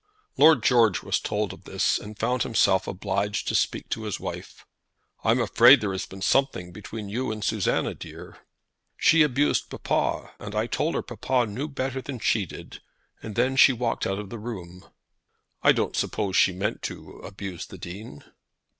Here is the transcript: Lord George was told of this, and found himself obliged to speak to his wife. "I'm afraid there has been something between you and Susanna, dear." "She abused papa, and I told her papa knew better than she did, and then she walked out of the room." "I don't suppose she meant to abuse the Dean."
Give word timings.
Lord 0.35 0.63
George 0.63 1.03
was 1.03 1.19
told 1.19 1.53
of 1.53 1.65
this, 1.65 1.99
and 1.99 2.17
found 2.17 2.41
himself 2.41 2.87
obliged 2.87 3.47
to 3.47 3.53
speak 3.53 3.87
to 3.89 4.05
his 4.05 4.19
wife. 4.19 4.65
"I'm 5.23 5.39
afraid 5.39 5.79
there 5.79 5.91
has 5.91 6.07
been 6.07 6.23
something 6.23 6.71
between 6.71 7.07
you 7.07 7.31
and 7.31 7.43
Susanna, 7.43 7.93
dear." 7.93 8.39
"She 8.97 9.21
abused 9.21 9.69
papa, 9.69 10.33
and 10.39 10.55
I 10.55 10.65
told 10.65 10.95
her 10.95 11.03
papa 11.03 11.45
knew 11.45 11.67
better 11.67 12.01
than 12.01 12.17
she 12.17 12.47
did, 12.47 12.81
and 13.21 13.35
then 13.35 13.55
she 13.55 13.73
walked 13.73 14.07
out 14.07 14.17
of 14.17 14.31
the 14.31 14.39
room." 14.39 14.85
"I 15.61 15.71
don't 15.71 15.95
suppose 15.95 16.35
she 16.35 16.51
meant 16.51 16.81
to 16.81 17.19
abuse 17.19 17.67
the 17.67 17.77
Dean." 17.77 18.23